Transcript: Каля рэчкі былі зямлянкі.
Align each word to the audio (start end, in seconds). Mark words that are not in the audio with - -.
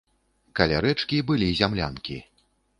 Каля 0.59 0.79
рэчкі 0.85 1.21
былі 1.29 1.53
зямлянкі. 1.63 2.21